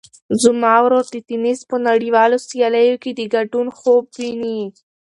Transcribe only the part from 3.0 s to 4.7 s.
کې د ګډون خوب ویني.